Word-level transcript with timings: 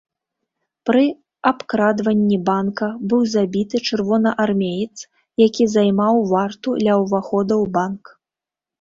Пры 0.89 1.03
абкрадванні 1.51 2.39
банка 2.47 2.89
быў 3.13 3.21
забіты 3.35 3.83
чырвонаармеец, 3.87 4.95
які 5.47 5.71
займаў 5.77 6.15
варту 6.37 6.69
ля 6.85 6.93
ўвахода 7.07 7.53
ў 7.63 7.75
банк. 7.81 8.03